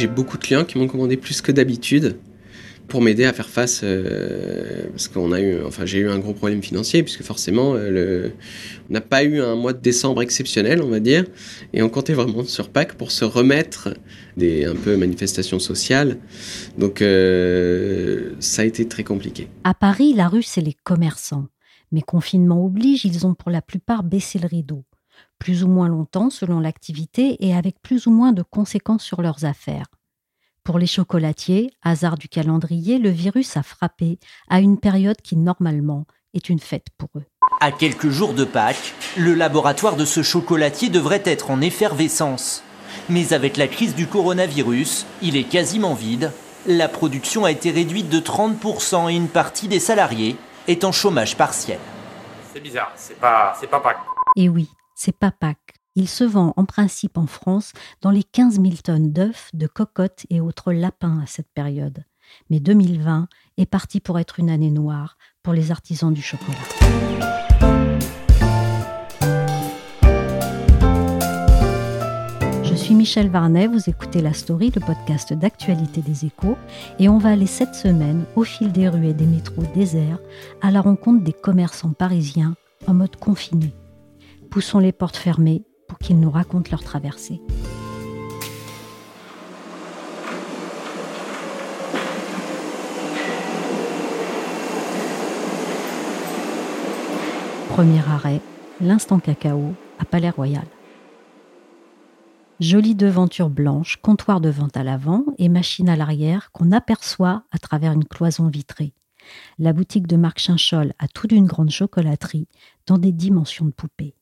[0.00, 2.16] J'ai beaucoup de clients qui m'ont commandé plus que d'habitude
[2.88, 6.32] pour m'aider à faire face euh, parce qu'on a eu enfin j'ai eu un gros
[6.32, 8.30] problème financier puisque forcément euh,
[8.88, 11.26] on n'a pas eu un mois de décembre exceptionnel on va dire.
[11.74, 13.90] Et on comptait vraiment sur Pâques pour se remettre
[14.38, 16.16] des un peu manifestations sociales.
[16.78, 19.48] Donc euh, ça a été très compliqué.
[19.64, 21.48] À Paris la rue c'est les commerçants.
[21.92, 24.82] Mais confinement oblige ils ont pour la plupart baissé le rideau
[25.40, 29.44] plus ou moins longtemps selon l'activité et avec plus ou moins de conséquences sur leurs
[29.44, 29.86] affaires.
[30.62, 36.06] Pour les chocolatiers, hasard du calendrier, le virus a frappé à une période qui normalement
[36.34, 37.24] est une fête pour eux.
[37.60, 42.62] À quelques jours de Pâques, le laboratoire de ce chocolatier devrait être en effervescence.
[43.08, 46.32] Mais avec la crise du coronavirus, il est quasiment vide.
[46.66, 50.36] La production a été réduite de 30% et une partie des salariés
[50.68, 51.78] est en chômage partiel.
[52.52, 54.04] C'est bizarre, c'est pas, c'est pas Pâques.
[54.36, 54.68] Et oui,
[55.02, 55.76] c'est Pâques.
[55.96, 60.26] Il se vend en principe en France dans les 15 000 tonnes d'œufs, de cocottes
[60.28, 62.04] et autres lapins à cette période.
[62.50, 63.26] Mais 2020
[63.56, 66.58] est parti pour être une année noire pour les artisans du chocolat.
[72.62, 76.58] Je suis Michel Varnet, vous écoutez La Story, le podcast d'actualité des échos,
[76.98, 80.18] et on va aller cette semaine, au fil des rues et des métros déserts,
[80.60, 82.54] à la rencontre des commerçants parisiens
[82.86, 83.72] en mode confiné.
[84.50, 87.40] Poussons les portes fermées pour qu'ils nous racontent leur traversée.
[97.68, 98.40] Premier arrêt,
[98.80, 100.66] l'instant cacao à Palais Royal.
[102.58, 107.58] Jolie devanture blanche, comptoir de vente à l'avant et machine à l'arrière qu'on aperçoit à
[107.58, 108.94] travers une cloison vitrée.
[109.60, 112.48] La boutique de Marc Chinchol a tout d'une grande chocolaterie
[112.86, 114.16] dans des dimensions de poupée.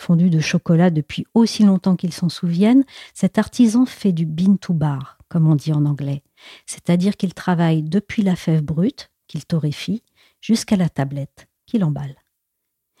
[0.00, 4.72] Fondu de chocolat depuis aussi longtemps qu'ils s'en souviennent, cet artisan fait du bean to
[4.72, 6.22] bar, comme on dit en anglais.
[6.66, 10.04] C'est-à-dire qu'il travaille depuis la fève brute, qu'il torréfie,
[10.40, 12.14] jusqu'à la tablette, qu'il emballe.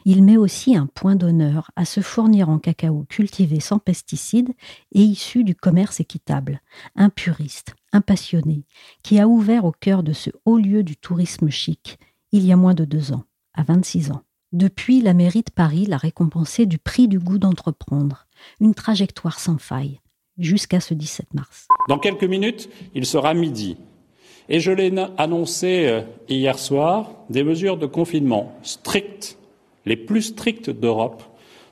[0.06, 4.50] Il met aussi un point d'honneur à se fournir en cacao cultivé sans pesticides
[4.90, 6.60] et issu du commerce équitable,
[6.96, 8.64] un puriste, un passionné,
[9.04, 11.96] qui a ouvert au cœur de ce haut lieu du tourisme chic
[12.32, 13.22] il y a moins de deux ans,
[13.54, 14.24] à 26 ans.
[14.52, 18.26] Depuis, la mairie de Paris l'a récompensé du prix du goût d'entreprendre,
[18.60, 20.00] une trajectoire sans faille,
[20.38, 21.68] jusqu'à ce 17 mars.
[21.86, 23.76] Dans quelques minutes, il sera midi.
[24.48, 26.00] Et je l'ai annoncé euh,
[26.30, 29.36] hier soir, des mesures de confinement strictes,
[29.84, 31.22] les plus strictes d'Europe,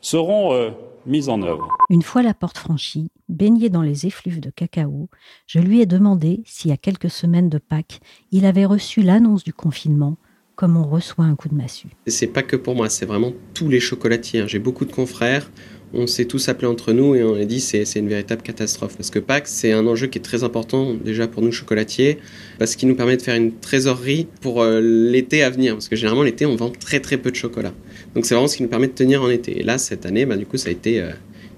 [0.02, 0.70] seront euh,
[1.06, 1.66] mises en œuvre.
[1.88, 5.08] Une fois la porte franchie, baigné dans les effluves de cacao,
[5.46, 8.00] je lui ai demandé si, à quelques semaines de Pâques,
[8.32, 10.18] il avait reçu l'annonce du confinement
[10.56, 11.88] comme on reçoit un coup de massue.
[12.06, 14.40] C'est pas que pour moi, c'est vraiment tous les chocolatiers.
[14.40, 14.46] Hein.
[14.48, 15.50] J'ai beaucoup de confrères,
[15.92, 18.96] on s'est tous appelés entre nous et on a dit c'est une véritable catastrophe.
[18.96, 22.18] Parce que Pâques, c'est un enjeu qui est très important déjà pour nous chocolatiers,
[22.58, 25.74] parce qu'il nous permet de faire une trésorerie pour euh, l'été à venir.
[25.74, 27.72] Parce que généralement l'été, on vend très très peu de chocolat.
[28.14, 29.60] Donc c'est vraiment ce qui nous permet de tenir en été.
[29.60, 31.00] Et là, cette année, bah, du coup, ça a été...
[31.00, 31.10] Euh,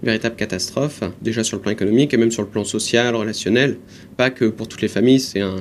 [0.02, 3.78] véritable catastrophe, déjà sur le plan économique et même sur le plan social, relationnel.
[4.16, 5.56] Pas que pour toutes les familles, c'est un,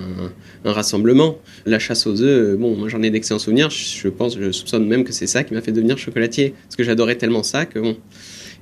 [0.63, 1.37] rassemblement.
[1.65, 3.69] La chasse aux œufs, bon, moi j'en ai d'excellents souvenirs.
[3.69, 6.53] Je pense, je soupçonne même que c'est ça qui m'a fait devenir chocolatier.
[6.63, 7.97] Parce que j'adorais tellement ça que bon.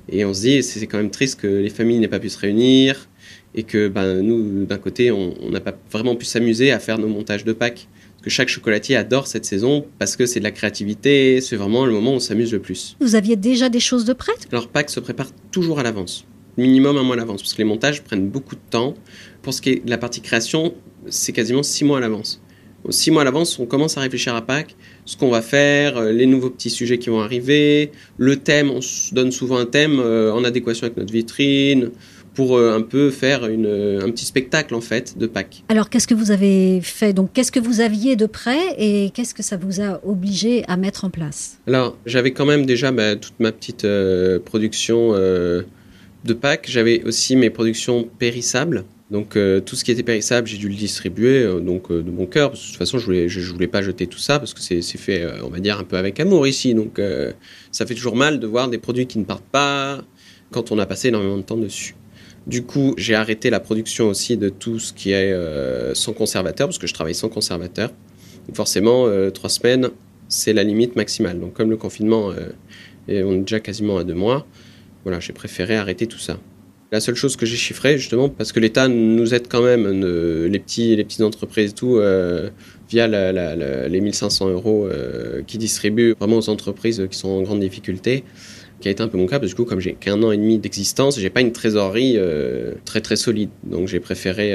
[0.08, 2.38] Et on se dit, c'est quand même triste que les familles n'aient pas pu se
[2.38, 3.08] réunir
[3.54, 7.08] et que ben, nous, d'un côté, on n'a pas vraiment pu s'amuser à faire nos
[7.08, 7.88] montages de Pâques
[8.26, 11.92] que chaque chocolatier adore cette saison parce que c'est de la créativité, c'est vraiment le
[11.92, 12.96] moment où on s'amuse le plus.
[12.98, 14.48] Vous aviez déjà des choses de prêtes?
[14.50, 16.24] Alors Pâques se prépare toujours à l'avance,
[16.56, 18.94] minimum un mois à l'avance, parce que les montages prennent beaucoup de temps.
[19.42, 20.74] Pour ce qui est de la partie création,
[21.08, 22.42] c'est quasiment six mois à l'avance.
[22.90, 24.74] six mois à l'avance, on commence à réfléchir à Pâques,
[25.04, 28.80] ce qu'on va faire, euh, les nouveaux petits sujets qui vont arriver, le thème, on
[28.80, 31.92] se donne souvent un thème euh, en adéquation avec notre vitrine,
[32.36, 35.64] pour euh, un peu faire une, un petit spectacle en fait de Pâques.
[35.68, 37.12] Alors qu'est-ce que vous avez fait?
[37.12, 40.76] Donc qu'est-ce que vous aviez de prêt et qu'est-ce que ça vous a obligé à
[40.76, 41.58] mettre en place?
[41.66, 43.86] Alors j'avais quand même déjà bah, toute ma petite
[44.44, 48.84] production de Pâques, j'avais aussi mes productions périssables.
[49.10, 52.10] Donc euh, tout ce qui était périssable, j'ai dû le distribuer euh, donc euh, de
[52.10, 52.50] mon cœur.
[52.50, 54.60] Parce que de toute façon, je voulais, je, voulais pas jeter tout ça parce que
[54.60, 56.74] c'est fait, on va dire, un peu avec amour ici.
[56.74, 57.00] Donc
[57.70, 60.02] ça fait toujours mal de voir des produits qui ne partent pas
[60.50, 61.94] quand on a passé énormément de temps dessus.
[62.46, 65.34] Du coup, j'ai arrêté la production aussi de tout ce qui est
[65.94, 67.90] sans conservateur parce que je travaille sans conservateur.
[68.54, 69.90] Forcément, trois semaines,
[70.28, 71.40] c'est la limite maximale.
[71.40, 72.30] Donc comme le confinement,
[73.08, 74.46] et on est déjà quasiment à deux mois,
[75.02, 76.38] voilà, j'ai préféré arrêter tout ça.
[76.92, 79.88] La seule chose que j'ai chiffrée, justement, parce que l'État nous aide quand même,
[80.46, 82.50] les, petits, les petites entreprises et tout, euh,
[82.88, 88.22] via les 1500 euros euh, distribuent vraiment aux entreprises qui sont en grande difficulté,
[88.80, 90.32] qui a été un peu mon cas, parce que du coup, comme j'ai qu'un an
[90.32, 93.50] et demi d'existence, j'ai pas une trésorerie euh, très très solide.
[93.64, 94.54] Donc j'ai préféré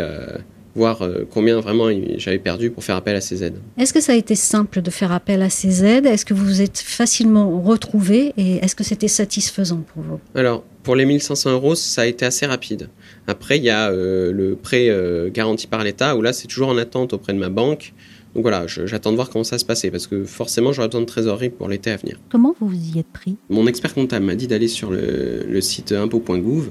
[0.73, 3.57] voir combien vraiment j'avais perdu pour faire appel à ces aides.
[3.77, 6.06] Est-ce que ça a été simple de faire appel à ces aides?
[6.06, 10.19] Est-ce que vous vous êtes facilement retrouvé et est-ce que c'était satisfaisant pour vous?
[10.33, 12.89] Alors, pour les 1500 euros, ça a été assez rapide.
[13.27, 16.69] Après, il y a euh, le prêt euh, garanti par l'État, où là, c'est toujours
[16.69, 17.94] en attente auprès de ma banque.
[18.35, 21.05] Donc voilà, j'attends de voir comment ça se passait, parce que forcément, j'aurai besoin de
[21.05, 22.17] trésorerie pour l'été à venir.
[22.29, 23.35] Comment vous vous y êtes pris?
[23.49, 26.69] Mon expert comptable m'a dit d'aller sur le, site impôt.gouv,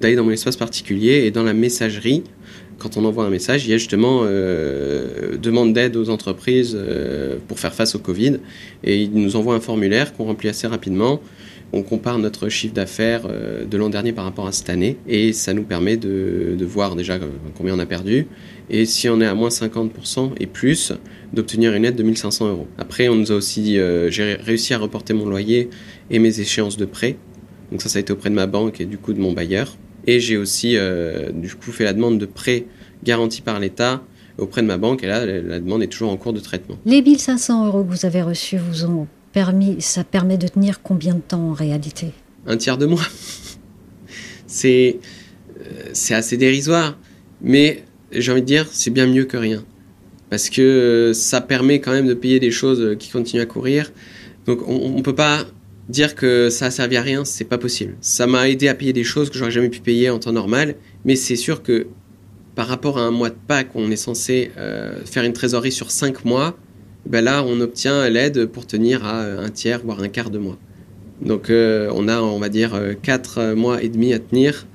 [0.00, 2.22] d'aller dans mon espace particulier et dans la messagerie.
[2.78, 6.78] Quand on envoie un message, il y a justement euh, demande d'aide aux entreprises
[7.48, 8.38] pour faire face au Covid.
[8.84, 11.20] Et il nous envoie un formulaire qu'on remplit assez rapidement
[11.72, 15.32] on compare notre chiffre d'affaires euh, de l'an dernier par rapport à cette année et
[15.32, 17.18] ça nous permet de, voir déjà
[17.56, 18.26] combien on a perdu
[18.68, 20.92] et si on est à moins 50% et plus,
[21.32, 22.68] d'obtenir une aide de 1500 euros.
[22.78, 25.70] Après, on nous a aussi, euh, j'ai réussi à reporter mon loyer
[26.10, 27.16] et mes échéances de prêt.
[27.70, 29.76] Donc ça, ça a été auprès de ma banque et du coup de mon bailleur.
[30.06, 32.66] Et j'ai aussi euh, du coup fait la demande de prêt
[33.02, 34.02] garanti par l'État
[34.38, 36.76] auprès de ma banque et là, la demande est toujours en cours de traitement.
[36.86, 39.06] Les 1500 euros que vous avez reçus vous ont
[39.78, 42.12] ça permet de tenir combien de temps en réalité?
[42.46, 43.06] Un tiers de mois.
[44.46, 44.98] c'est,
[45.60, 46.98] euh, c'est assez dérisoire,
[47.40, 49.64] mais j'ai envie de dire, c'est bien mieux que rien.
[50.30, 53.92] Parce que euh, ça permet quand même de payer des choses qui continuent à courir.
[54.46, 55.44] Donc on ne peut pas
[55.90, 57.96] dire que ça a servi à rien, c'est pas possible.
[58.00, 60.76] Ça m'a aidé à payer des choses que j'aurais jamais pu payer en temps normal,
[61.04, 61.88] mais c'est sûr que
[62.54, 65.90] par rapport à un mois de Pâques, on est censé euh, faire une trésorerie sur
[65.90, 66.56] 5 mois,
[67.06, 70.58] ben là, on obtient l'aide pour tenir à un tiers, voire un quart de mois.
[71.22, 74.66] Donc, euh, on a, on va dire, euh, quatre mois et demi à tenir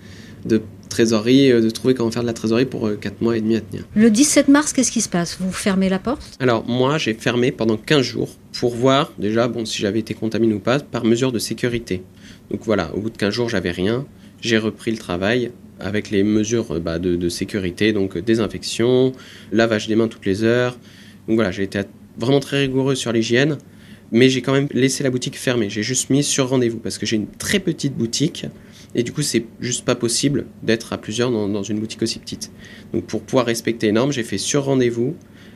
[0.46, 3.56] de trésorerie, euh, de trouver comment faire de la trésorerie pour quatre mois et demi
[3.56, 3.84] à tenir.
[3.96, 5.38] Le 17 mars, qu'est-ce qui se passe?
[5.40, 6.38] Vous fermez la porte?
[6.40, 10.54] Alors, moi, j'ai fermé pendant 15 jours pour voir déjà bon, si j'avais été contaminé
[10.54, 12.04] ou pas par mesure de sécurité.
[12.52, 14.06] Donc voilà, au bout de 15 jours, j'avais rien.
[14.42, 19.12] J'ai repris le travail avec les mesures bah, de, de, sécurité, donc désinfection,
[19.52, 20.78] lavage des mains toutes les heures.
[21.28, 21.80] Donc voilà, j'ai été
[22.18, 23.58] vraiment très rigoureux sur l'hygiène,
[24.12, 25.70] mais j'ai quand même laissé la boutique fermée.
[25.70, 28.46] J'ai juste mis sur rendez-vous parce que j'ai une très petite boutique
[28.96, 32.52] et du coup, c'est juste pas possible d'être à plusieurs dans, une boutique aussi petite.
[32.94, 35.16] Donc, pour pouvoir respecter les normes, j'ai fait sur rendez-vous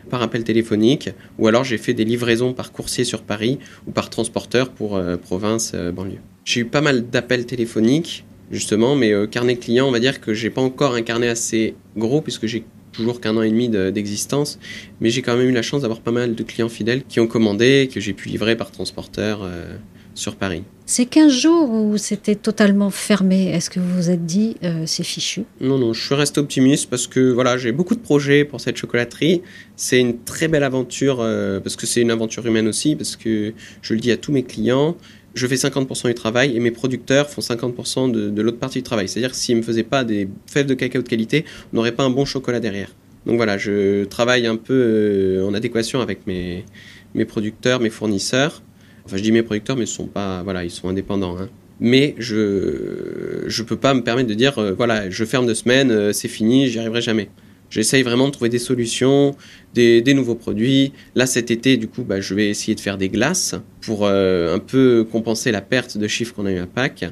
[0.09, 4.09] par appel téléphonique ou alors j'ai fait des livraisons par coursier sur Paris ou par
[4.09, 6.19] transporteur pour euh, province, euh, banlieue.
[6.43, 10.33] J'ai eu pas mal d'appels téléphoniques justement, mais euh, carnet client, on va dire que
[10.33, 14.59] j'ai pas encore un carnet assez gros puisque j'ai toujours qu'un an et demi d'existence,
[15.01, 17.27] mais j'ai quand même eu la chance d'avoir pas mal de clients fidèles qui ont
[17.27, 19.75] commandé, que j'ai pu livrer par transporteur euh,
[20.15, 20.63] sur Paris.
[20.85, 23.51] C'est 15 jours où c'était totalement fermé.
[23.51, 25.43] Est-ce que vous vous êtes dit euh, c'est fichu?
[25.61, 28.75] Non, non, je suis resté optimiste parce que voilà, j'ai beaucoup de projets pour cette
[28.75, 29.43] chocolaterie.
[29.75, 33.53] C'est une très belle aventure euh, parce que c'est une aventure humaine aussi, parce que
[33.81, 34.97] je le dis à tous mes clients,
[35.33, 39.07] je fais 50% du travail et mes producteurs font 50% de, l'autre partie du travail.
[39.07, 41.91] C'est-à-dire que s'ils ne me faisaient pas des fèves de cacao de qualité, on n'aurait
[41.91, 42.89] pas un bon chocolat derrière.
[43.25, 46.65] Donc voilà, je travaille un peu euh, en adéquation avec mes,
[47.13, 48.61] mes producteurs, mes fournisseurs.
[49.05, 51.37] Enfin, je dis mes producteurs, mais ils sont pas, voilà, ils sont indépendants.
[51.37, 51.49] Hein.
[51.79, 55.91] Mais je ne peux pas me permettre de dire, euh, voilà, je ferme deux semaines,
[55.91, 57.29] euh, c'est fini, j'y arriverai jamais.
[57.69, 59.35] J'essaye vraiment de trouver des solutions,
[59.73, 60.93] des, nouveaux produits.
[61.15, 64.55] Là, cet été, du coup, bah, je vais essayer de faire des glaces pour euh,
[64.55, 67.05] un peu compenser la perte de chiffres qu'on a eu à Pâques,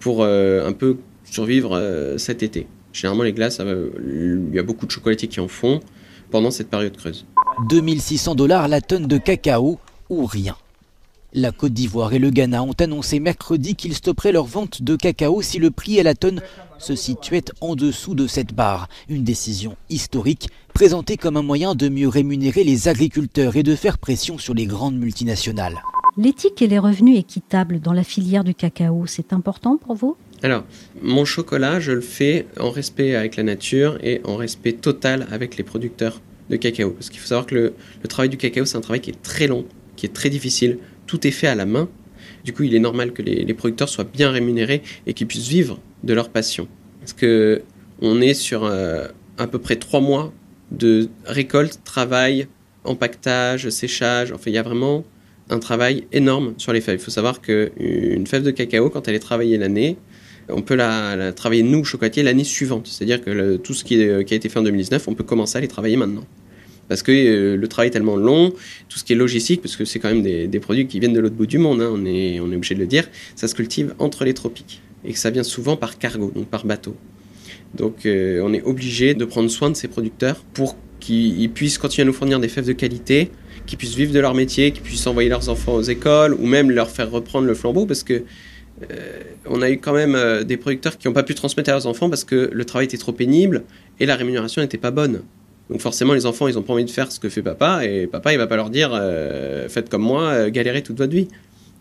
[0.00, 2.66] pour euh, un peu survivre euh, cet été.
[2.92, 5.80] Généralement, les glaces, il y a beaucoup de chocolatiers qui en font
[6.30, 7.26] pendant cette période creuse.
[7.68, 9.78] 2600 dollars la tonne de cacao
[10.10, 10.56] ou rien.
[11.36, 15.42] La Côte d'Ivoire et le Ghana ont annoncé mercredi qu'ils stopperaient leur vente de cacao
[15.42, 16.40] si le prix à la tonne
[16.78, 18.88] se situait en dessous de cette barre.
[19.08, 23.98] Une décision historique présenté comme un moyen de mieux rémunérer les agriculteurs et de faire
[23.98, 25.82] pression sur les grandes multinationales.
[26.16, 30.16] L'éthique et les revenus équitables dans la filière du cacao, c'est important pour vous?
[30.44, 30.62] Alors,
[31.02, 35.56] mon chocolat, je le fais en respect avec la nature et en respect total avec
[35.56, 36.90] les producteurs de cacao.
[36.90, 39.20] Parce qu'il faut savoir que le, le travail du cacao, c'est un travail qui est
[39.20, 39.64] très long,
[39.96, 40.78] qui est très difficile.
[41.06, 41.88] Tout est fait à la main.
[42.44, 45.78] Du coup, il est normal que les, producteurs soient bien rémunérés et qu'ils puissent vivre
[46.02, 46.68] de leur passion.
[47.00, 47.62] Parce que
[48.00, 49.06] on est sur euh,
[49.38, 50.32] à peu près trois mois
[50.70, 52.48] de récolte, travail,
[52.84, 54.32] empaquetage, séchage.
[54.32, 55.04] Enfin, il y a vraiment
[55.50, 56.98] un travail énorme sur les fèves.
[57.00, 59.96] Il faut savoir qu'une fève de cacao, quand elle est travaillée l'année,
[60.48, 62.86] on peut la, travailler, nous, chocolatiers, l'année suivante.
[62.86, 65.58] C'est-à-dire que tout ce qui, est, qui, a été fait en 2019, on peut commencer
[65.58, 66.24] à les travailler maintenant.
[66.88, 68.50] Parce que euh, le travail est tellement long,
[68.88, 71.20] tout ce qui est logistique, parce que c'est quand même des, produits qui viennent de
[71.20, 74.24] l'autre bout du monde, hein, on, est, obligé de le dire, ça se cultive entre
[74.24, 74.82] les tropiques.
[75.04, 76.96] Et que ça vient souvent par cargo, donc par bateau.
[77.74, 82.04] Donc euh, on est obligé de prendre soin de ces producteurs pour qu'ils puissent continuer
[82.04, 83.30] à nous fournir des fèves de qualité,
[83.66, 86.70] qu'ils puissent vivre de leur métier, qu'ils puissent envoyer leurs enfants aux écoles ou même
[86.70, 88.22] leur faire reprendre le flambeau parce que
[88.90, 91.86] euh, on a eu quand même des producteurs qui n'ont pas pu transmettre à leurs
[91.86, 93.64] enfants parce que le travail était trop pénible
[94.00, 95.22] et la rémunération n'était pas bonne.
[95.70, 98.06] Donc forcément les enfants ils ont pas envie de faire ce que fait papa et
[98.06, 101.28] papa il va pas leur dire euh, faites comme moi, euh, galérez toute votre vie.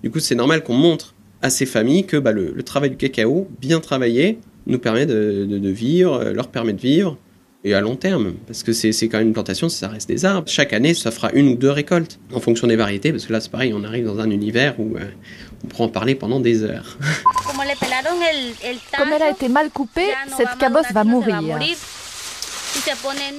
[0.03, 2.97] Du coup c'est normal qu'on montre à ces familles que bah, le, le, travail du
[2.97, 7.17] cacao bien travaillé nous permet de, de, de vivre, leur permet de vivre
[7.65, 10.49] et à long terme, parce que c'est quand même une plantation, ça reste des arbres.
[10.49, 13.39] Chaque année, ça fera une ou deux récoltes, en fonction des variétés, parce que là,
[13.39, 15.05] c'est pareil, on arrive dans un univers où euh,
[15.63, 16.97] on pourra en parler pendant des heures.
[18.97, 21.41] Comme elle a été mal coupée, cette cabosse va mourir.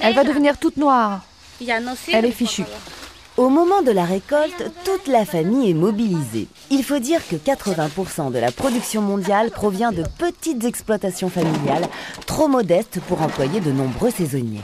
[0.00, 1.22] Elle va devenir toute noire.
[2.12, 2.64] Elle est fichue.
[3.36, 6.46] Au moment de la récolte, toute la famille est mobilisée.
[6.70, 11.88] Il faut dire que 80% de la production mondiale provient de petites exploitations familiales,
[12.26, 14.60] trop modestes pour employer de nombreux saisonniers.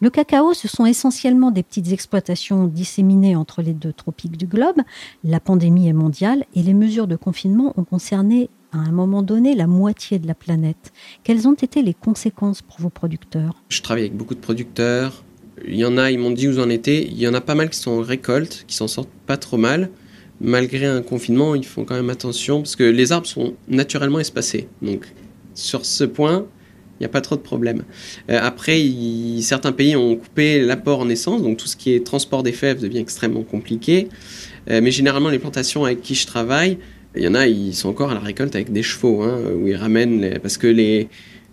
[0.00, 4.80] Le cacao, ce sont essentiellement des petites exploitations disséminées entre les deux tropiques du globe.
[5.22, 9.54] La pandémie est mondiale et les mesures de confinement ont concerné à un moment donné
[9.54, 10.92] la moitié de la planète.
[11.24, 13.54] Quelles ont été les conséquences pour vos producteurs?
[13.68, 15.24] Je travaille avec beaucoup de producteurs.
[15.66, 17.06] Il y en a, ils m'ont dit où vous en étiez.
[17.06, 19.56] Il y en a pas mal qui sont en récolte, qui s'en sortent pas trop
[19.56, 19.90] mal.
[20.40, 24.68] Malgré un confinement, ils font quand même attention parce que les arbres sont naturellement espacés.
[24.80, 25.06] Donc,
[25.54, 26.46] sur ce point,
[26.98, 27.84] il n'y a pas trop de problème.
[28.30, 28.82] Euh, après,
[29.40, 32.80] certains pays ont coupé l'apport en essence, donc tout ce qui est transport des fèves
[32.80, 34.08] devient extrêmement compliqué.
[34.70, 36.78] Euh, mais généralement, les plantations avec qui je travaille,
[37.16, 39.66] il y en a, ils sont encore à la récolte avec des chevaux, hein, où
[39.66, 41.08] ils ramènent, parce que les,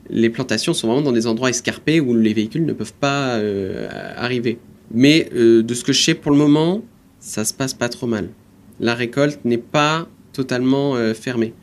[0.09, 3.87] les plantations sont vraiment dans des endroits escarpés où les véhicules ne peuvent pas euh,
[4.15, 4.59] arriver.
[4.91, 6.83] Mais euh, de ce que je sais pour le moment,
[7.19, 8.29] ça se passe pas trop mal.
[8.79, 11.53] La récolte n'est pas totalement euh, fermée.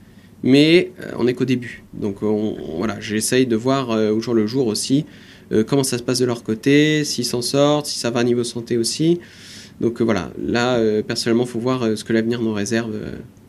[0.42, 1.84] Mais on n'est qu'au début.
[1.94, 5.06] Donc on, on, voilà, j'essaye de voir au jour le jour aussi
[5.66, 8.44] comment ça se passe de leur côté, s'ils s'en sortent, si ça va à niveau
[8.44, 9.20] santé aussi.
[9.80, 12.92] Donc voilà, là, personnellement, il faut voir ce que l'avenir nous réserve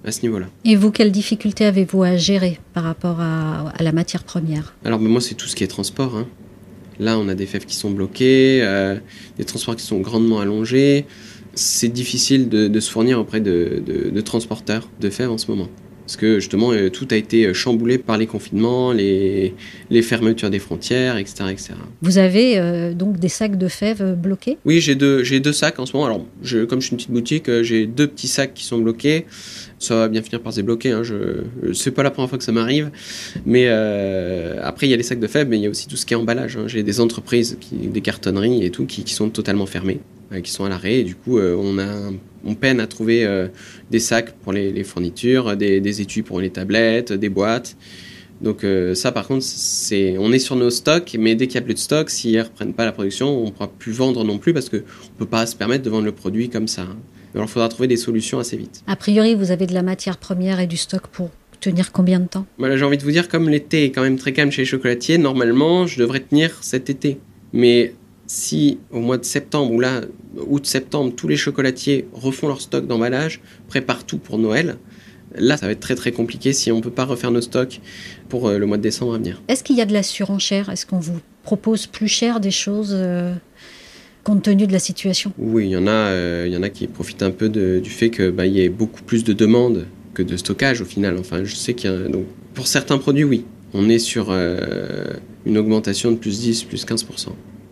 [0.05, 0.47] à ce niveau-là.
[0.63, 4.75] Et vous, quelles difficultés avez-vous à gérer par rapport à, à la matière première?
[4.85, 6.15] Alors, ben, moi, c'est tout ce qui est transport.
[6.15, 6.27] Hein.
[6.99, 8.97] Là, on a des fèves qui sont bloquées, euh,
[9.37, 11.05] des transports qui sont grandement allongés.
[11.53, 15.49] C'est difficile de, de, se fournir auprès de, de, de, transporteurs de fèves en ce
[15.49, 15.69] moment.
[16.05, 19.55] Parce que justement, euh, tout a été chamboulé par les confinements, les,
[19.89, 21.45] les fermetures des frontières, etc.
[21.51, 21.73] etc.
[22.01, 24.57] Vous avez euh, donc des sacs de fèves bloqués?
[24.65, 26.05] Oui, j'ai deux, deux sacs en ce moment.
[26.05, 28.77] Alors, je, comme je suis une petite boutique, euh, j'ai deux petits sacs qui sont
[28.77, 29.25] bloqués
[29.79, 30.91] ça va bien finir par se débloquer.
[30.91, 31.03] Hein.
[31.03, 31.43] Je,
[31.73, 32.91] c'est pas la première fois que ça m'arrive.
[33.45, 35.87] Mais euh, après, il y a les sacs de fèves, mais il y a aussi
[35.87, 36.57] tout ce qui est emballage.
[36.57, 36.67] Hein.
[36.67, 39.99] J'ai des entreprises, qui, des cartonneries et tout, qui, qui sont totalement fermées,
[40.31, 40.99] euh, qui sont à l'arrêt.
[40.99, 42.11] Et du coup, euh, on, a,
[42.45, 43.47] on peine à trouver euh,
[43.91, 47.75] des sacs pour les, les fournitures, des, des, étuis pour les tablettes, des boîtes.
[48.41, 51.63] Donc euh, ça, par contre, c'est, on est sur nos stocks, mais dès qu'il n'y
[51.63, 54.23] a plus de stock, s'ils ne reprennent pas la production, on ne pourra plus vendre
[54.23, 56.87] non plus parce qu'on ne peut pas se permettre de vendre le produit comme ça.
[57.33, 58.81] Alors, il faudra trouver des solutions assez vite.
[58.87, 62.27] A priori, vous avez de la matière première et du stock pour tenir combien de
[62.27, 62.45] temps?
[62.57, 64.65] Voilà, j'ai envie de vous dire, comme l'été est quand même très calme chez les
[64.65, 67.17] chocolatiers, normalement, je devrais tenir cet été.
[67.51, 67.93] Mais
[68.27, 70.01] si au mois de septembre ou là,
[70.47, 74.77] août-septembre, tous les chocolatiers refont leur stock d'emballage, préparent tout pour Noël,
[75.37, 77.81] là, ça va être très très compliqué si on ne peut pas refaire nos stocks
[78.29, 79.41] pour euh, le mois de décembre à venir.
[79.47, 80.69] Est-ce qu'il y a de la surenchère?
[80.69, 83.33] Est-ce qu'on vous propose plus cher des choses euh
[84.23, 85.31] compte tenu de la situation?
[85.37, 87.79] Oui, il y en a, euh, il y en a qui profitent un peu de,
[87.79, 91.17] du fait qu'il bah, y ait beaucoup plus de demandes que de stockage au final.
[91.19, 94.31] Enfin, je sais qu'il y a donc pour certains produits, oui, on est sur
[95.45, 97.05] une augmentation de plus 10, plus 15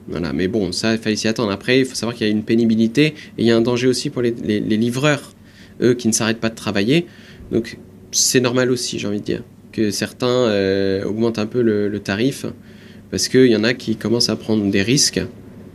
[0.07, 1.51] voilà, mais bon, ça, il fallait s'y attendre.
[1.51, 3.87] Après, il faut savoir qu'il y a une pénibilité et il y a un danger
[3.87, 5.33] aussi pour les, les, livreurs,
[5.81, 7.05] eux, qui ne s'arrêtent pas de travailler.
[7.51, 7.77] Donc,
[8.11, 9.43] c'est normal aussi, j'ai envie de dire.
[9.71, 12.45] que certains augmentent un peu le, tarif
[13.11, 15.21] parce qu'il y en a qui commencent à prendre des risques,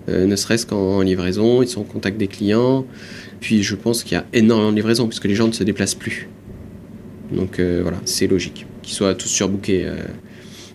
[0.09, 2.87] ne serait-ce qu'en livraison, ils sont en contact des clients.
[3.41, 5.95] Puis je pense qu'il y a énormément de livraisons puisque les gens ne se déplacent
[5.95, 6.29] plus.
[7.33, 9.87] Donc voilà, c'est logique qu'ils soient tous surbookés.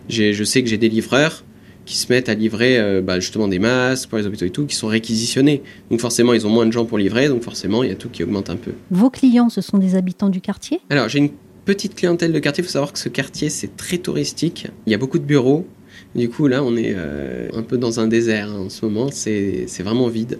[0.08, 1.44] je sais que j'ai des livreurs
[1.84, 4.66] qui se mettent à livrer euh, bah, justement des masques pour les hôpitaux et tout,
[4.66, 5.62] qui sont réquisitionnés.
[5.90, 8.08] Donc forcément, ils ont moins de gens pour livrer, donc forcément, il y a tout
[8.08, 8.72] qui augmente un peu.
[8.90, 10.80] Vos clients, ce sont des habitants du quartier?
[10.90, 11.30] Alors, j'ai une
[11.64, 12.62] petite clientèle de quartier.
[12.62, 14.66] Il faut savoir que ce quartier, c'est très touristique.
[14.86, 15.66] Il y a beaucoup de bureaux.
[16.14, 19.08] Du coup, là, on est euh, un peu dans un désert hein, en ce moment.
[19.10, 20.38] C'est vraiment vide.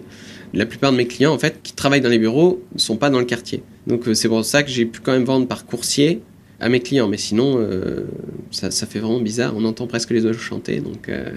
[0.53, 3.09] La plupart de mes clients, en fait, qui travaillent dans les bureaux, ne sont pas
[3.09, 3.63] dans le quartier.
[3.87, 6.21] Donc, euh, c'est pour ça que j'ai pu quand même vendre par coursier
[6.59, 7.07] à mes clients.
[7.07, 8.05] Mais sinon, euh,
[8.51, 9.53] ça, fait vraiment bizarre.
[9.55, 10.79] On entend presque les oiseaux chanter.
[10.79, 11.31] Donc euh,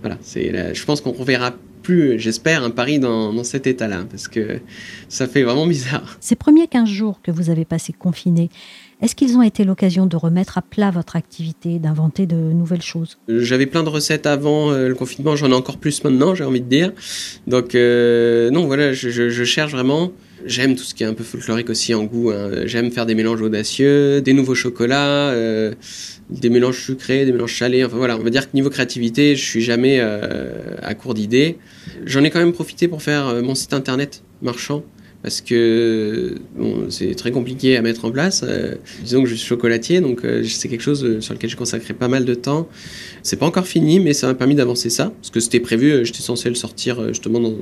[0.00, 1.54] voilà, c'est, je pense qu'on reverra
[1.86, 4.58] plus, j'espère, un Paris dans, dans cet état-là, parce que
[5.08, 6.16] ça fait vraiment bizarre.
[6.20, 8.50] Ces premiers 15 jours que vous avez passés confinés,
[9.00, 13.18] est-ce qu'ils ont été l'occasion de remettre à plat votre activité, d'inventer de nouvelles choses?
[13.28, 16.60] J'avais plein de recettes avant euh, le confinement, j'en ai encore plus maintenant, j'ai envie
[16.60, 16.92] de dire.
[17.46, 20.10] Donc non, voilà, je, je cherche vraiment
[20.46, 22.30] J'aime tout ce qui est un peu folklorique aussi en goût.
[22.30, 22.66] Hein.
[22.66, 25.74] J'aime faire des mélanges audacieux, des nouveaux chocolats, euh,
[26.30, 27.84] des mélanges sucrés, des mélanges salés.
[27.84, 31.58] Enfin voilà, on va dire que niveau créativité, je suis jamais euh, à court d'idées.
[32.04, 34.84] J'en ai quand même profité pour faire euh, mon site internet marchand
[35.22, 36.36] parce que
[36.88, 38.44] c'est très compliqué à mettre en place.
[39.02, 42.24] disons que je suis chocolatier, donc c'est quelque chose sur lequel j'ai consacré pas mal
[42.24, 42.68] de temps.
[43.24, 46.20] C'est pas encore fini, mais ça m'a permis d'avancer ça, parce que c'était prévu, j'étais
[46.20, 47.54] censé le sortir justement dans,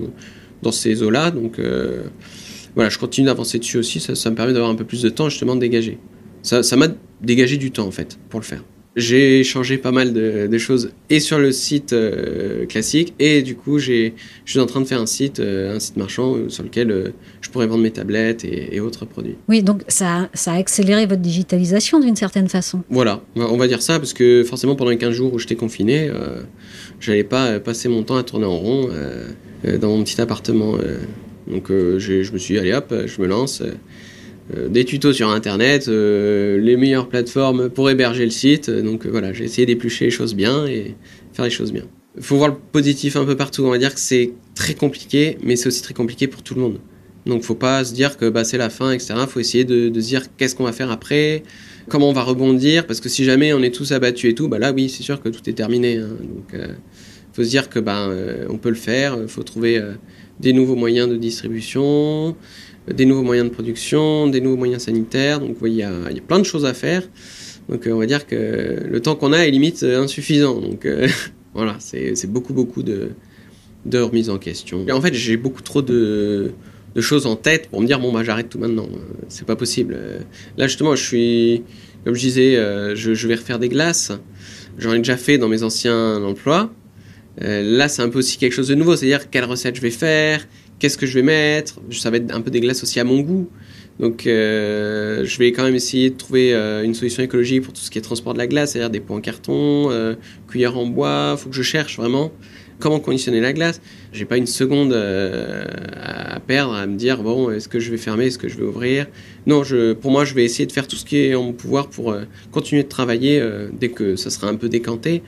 [0.61, 1.59] dans ces eaux-là, donc
[2.75, 4.01] voilà, je continue d'avancer dessus aussi.
[4.01, 5.99] Ça, me permet d'avoir un peu plus de temps justement de dégager.
[6.43, 6.89] Ça, m'a
[7.25, 8.63] dégagé du temps en fait pour le faire.
[8.97, 13.81] J'ai changé pas mal de, choses et sur le site euh, classique et du coup
[13.81, 14.11] je
[14.47, 17.51] suis en train de faire un site, euh, un site marchand euh, sur lequel je
[17.51, 19.35] pourrais vendre mes tablettes et, autres produits.
[19.49, 22.83] Oui, donc ça, ça, a accéléré votre digitalisation d'une certaine façon.
[22.89, 26.09] Voilà, on va dire ça parce que forcément pendant les 15 jours où j'étais confiné,
[27.01, 28.91] j'allais pas passer mon temps à tourner en rond
[29.81, 30.77] dans mon petit appartement.
[31.47, 33.63] Donc euh, je me suis dit, allez hop, je me lance.
[34.53, 38.69] Euh, des tutos sur internet, euh, les meilleures plateformes pour héberger le site.
[38.69, 40.95] Donc voilà, j'ai essayé d'éplucher les choses bien et
[41.33, 41.85] faire les choses bien.
[42.17, 43.63] Il faut voir le positif un peu partout.
[43.65, 46.61] On va dire que c'est très compliqué, mais c'est aussi très compliqué pour tout le
[46.61, 46.79] monde.
[47.25, 49.15] Donc faut pas se dire que bah, c'est la fin, etc.
[49.27, 51.43] faut essayer de, se dire qu'est-ce qu'on va faire après,
[51.89, 54.59] comment on va rebondir, parce que si jamais on est tous abattus et tout, bah
[54.59, 55.97] là oui, c'est sûr que tout est terminé.
[55.97, 56.11] Hein.
[56.21, 56.61] Donc
[57.33, 58.11] faut se dire que bah,
[58.51, 59.83] on peut le faire, il faut trouver
[60.39, 62.37] des nouveaux moyens de distribution,
[62.93, 65.41] des nouveaux moyens de production, des nouveaux moyens sanitaires.
[65.41, 65.91] Donc il y, a,
[66.27, 67.03] plein de choses à faire.
[67.69, 70.61] Donc euh, on va dire que le temps qu'on a est limite euh, insuffisant.
[70.61, 71.09] Donc euh,
[71.55, 73.11] voilà, c'est beaucoup beaucoup de,
[73.87, 74.85] de remise en question.
[74.87, 76.53] Et en fait, j'ai beaucoup trop de,
[77.01, 78.89] choses en tête pour me dire bon bah j'arrête tout maintenant.
[79.29, 79.99] C'est pas possible.
[80.57, 81.63] Là justement, je suis,
[82.05, 82.55] comme je disais,
[82.95, 84.13] je, je vais refaire des glaces.
[84.79, 86.71] J'en ai déjà fait dans mes anciens emplois.
[87.41, 90.47] Là, c'est un peu aussi quelque chose de nouveau, c'est-à-dire quelle recette je vais faire,
[90.79, 91.81] qu'est-ce que je vais mettre?
[91.91, 93.49] Ça va être un peu des glaces aussi à mon goût.
[94.01, 97.81] Donc, euh, je vais quand même essayer de trouver euh, une solution écologique pour tout
[97.81, 99.91] ce qui est transport de la glace, c'est-à-dire des pots en carton,
[100.49, 101.37] cuillères en bois.
[101.37, 102.33] Il faut que je cherche vraiment
[102.81, 103.81] comment conditionner la glace.
[104.13, 108.27] J'ai pas une seconde à perdre à me dire bon, est-ce que je vais fermer,
[108.27, 109.07] est-ce que je vais ouvrir?
[109.47, 109.63] Non,
[110.01, 112.17] pour moi, je vais essayer de faire tout ce qui est en mon pouvoir pour
[112.51, 113.41] continuer de travailler
[113.79, 115.23] dès que ça sera un peu décanté.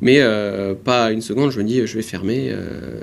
[0.00, 3.00] Mais euh, pas une seconde, je me dis, je vais fermer, euh,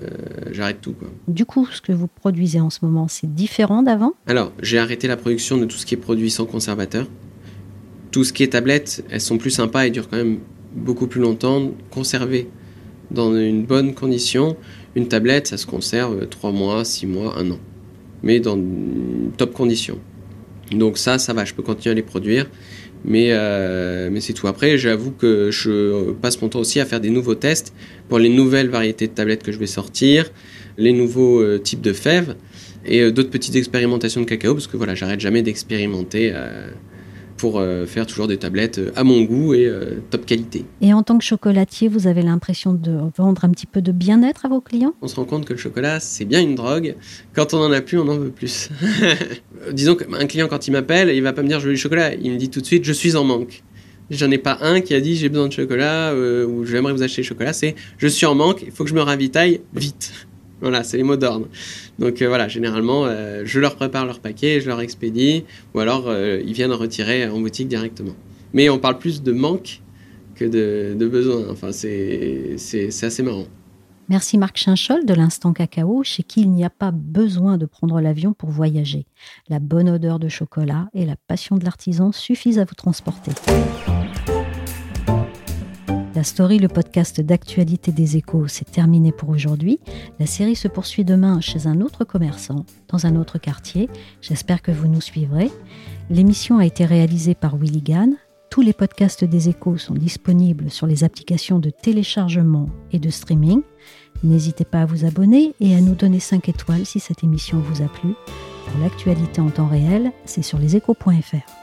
[0.53, 0.93] j'arrête tout.
[0.93, 1.09] Quoi.
[1.27, 4.13] Du coup, ce que vous produisez en ce moment, c'est différent d'avant?
[4.27, 7.07] Alors, j'ai arrêté la production de tout ce qui est produit sans conservateur.
[8.11, 10.39] Tout ce qui est tablette, elles sont plus sympas et durent quand même
[10.75, 11.71] beaucoup plus longtemps.
[11.89, 12.49] Conservées
[13.11, 14.55] dans une bonne condition,
[14.95, 17.59] une tablette, ça se conserve 3 mois, 6 mois, 1 an.
[18.21, 19.99] Mais dans une top condition.
[20.71, 22.49] Donc ça, ça va, je peux continuer à les produire.
[23.05, 24.47] Mais, euh, mais c'est tout.
[24.47, 27.73] Après, j'avoue que je passe mon temps aussi à faire des nouveaux tests
[28.07, 30.31] pour les nouvelles variétés de tablettes que je vais sortir,
[30.77, 32.35] les nouveaux euh, types de fèves
[32.85, 36.33] et euh, d'autres petites expérimentations de cacao, parce que voilà, j'arrête jamais d'expérimenter
[37.43, 40.63] pour euh, faire toujours des tablettes euh, à mon goût et euh, top qualité.
[40.79, 44.45] Et en tant que chocolatier, vous avez l'impression de vendre un petit peu de bien-être
[44.45, 44.93] à vos clients?
[45.01, 46.95] On se rend compte que le chocolat, c'est bien une drogue.
[47.35, 48.69] Quand on en a plus, on en veut plus.
[49.73, 52.13] Disons qu'un client, quand il m'appelle, il va pas me dire je veux du chocolat.
[52.15, 53.61] Il me dit tout de suite je suis en manque.
[54.09, 57.23] J'en ai pas un qui a dit j'ai besoin de chocolat ou j'aimerais vous acheter
[57.23, 57.51] du chocolat.
[57.51, 60.13] C'est je suis en manque, il faut que je me ravitaille vite.
[60.63, 61.47] Voilà, c'est les mots d'ordre.
[61.99, 65.43] Donc euh, voilà, généralement, euh, je leur prépare leur paquet, je leur expédie,
[65.75, 68.13] ou alors euh, ils viennent retirer en boutique directement.
[68.53, 69.81] Mais on parle plus de manque
[70.35, 71.49] que de, de besoin.
[71.51, 72.55] Enfin, c'est
[73.03, 73.45] assez marrant.
[74.07, 77.99] Merci Marc Chinchol de l'Instant Cacao, chez qui il n'y a pas besoin de prendre
[77.99, 79.05] l'avion pour voyager.
[79.49, 83.31] La bonne odeur de chocolat et la passion de l'artisan suffisent à vous transporter.
[86.23, 89.81] La story, le podcast d'actualité des échos, c'est terminé pour aujourd'hui.
[90.21, 93.89] La série se poursuit demain chez un autre commerçant, dans un autre quartier.
[94.21, 95.51] J'espère que vous nous suivrez.
[96.09, 98.15] L'émission a été réalisée par Willy Gann.
[98.49, 103.61] Tous les podcasts des échos sont disponibles sur les applications de téléchargement et de streaming.
[104.23, 107.83] N'hésitez pas à vous abonner et à nous donner 5 étoiles si cette émission vous
[107.83, 108.13] a plu.
[108.65, 111.62] Pour l'actualité en temps réel, c'est sur leséchos.fr.